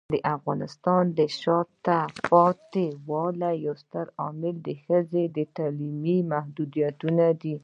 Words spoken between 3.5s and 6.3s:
یو ستر عامل ښځو تعلیمي